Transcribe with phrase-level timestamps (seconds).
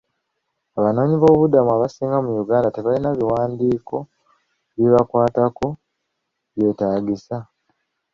[0.77, 3.95] Abanoonyiboobubudamu abasinga mu Uganda tebalina biwandiiko
[4.77, 5.65] bibakwatako
[6.53, 7.35] byetaagisa.